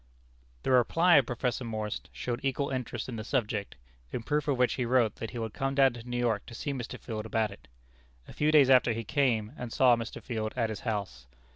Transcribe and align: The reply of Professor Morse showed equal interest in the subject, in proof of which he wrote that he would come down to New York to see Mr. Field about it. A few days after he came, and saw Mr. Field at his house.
The 0.63 0.71
reply 0.71 1.17
of 1.17 1.27
Professor 1.27 1.63
Morse 1.63 2.01
showed 2.11 2.43
equal 2.43 2.71
interest 2.71 3.07
in 3.07 3.17
the 3.17 3.23
subject, 3.23 3.75
in 4.11 4.23
proof 4.23 4.47
of 4.47 4.57
which 4.57 4.73
he 4.73 4.83
wrote 4.83 5.17
that 5.17 5.29
he 5.29 5.37
would 5.37 5.53
come 5.53 5.75
down 5.75 5.93
to 5.93 6.01
New 6.09 6.17
York 6.17 6.43
to 6.47 6.55
see 6.55 6.73
Mr. 6.73 6.99
Field 6.99 7.23
about 7.27 7.51
it. 7.51 7.67
A 8.27 8.33
few 8.33 8.51
days 8.51 8.71
after 8.71 8.93
he 8.93 9.03
came, 9.03 9.51
and 9.59 9.71
saw 9.71 9.95
Mr. 9.95 10.19
Field 10.19 10.53
at 10.55 10.71
his 10.71 10.79
house. 10.79 11.27